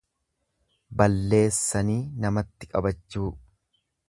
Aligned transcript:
Balleessanii 1.01 1.99
namatti 2.25 2.71
qabachuu. 2.75 3.29